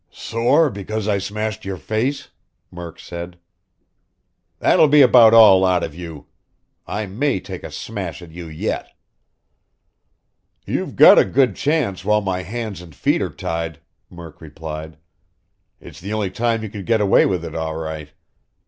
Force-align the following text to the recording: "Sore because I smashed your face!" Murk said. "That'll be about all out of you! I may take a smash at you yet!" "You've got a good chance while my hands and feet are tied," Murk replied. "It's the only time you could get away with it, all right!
"Sore 0.09 0.71
because 0.71 1.07
I 1.07 1.19
smashed 1.19 1.63
your 1.63 1.77
face!" 1.77 2.29
Murk 2.71 2.99
said. 2.99 3.37
"That'll 4.57 4.87
be 4.87 5.03
about 5.03 5.31
all 5.35 5.63
out 5.63 5.83
of 5.83 5.93
you! 5.93 6.25
I 6.87 7.05
may 7.05 7.39
take 7.39 7.61
a 7.63 7.69
smash 7.69 8.23
at 8.23 8.31
you 8.31 8.47
yet!" 8.47 8.89
"You've 10.65 10.95
got 10.95 11.19
a 11.19 11.23
good 11.23 11.55
chance 11.55 12.03
while 12.03 12.21
my 12.21 12.41
hands 12.41 12.81
and 12.81 12.95
feet 12.95 13.21
are 13.21 13.29
tied," 13.29 13.79
Murk 14.09 14.41
replied. 14.41 14.97
"It's 15.79 16.01
the 16.01 16.13
only 16.13 16.31
time 16.31 16.63
you 16.63 16.71
could 16.71 16.87
get 16.87 16.99
away 16.99 17.27
with 17.27 17.45
it, 17.45 17.53
all 17.53 17.75
right! 17.75 18.11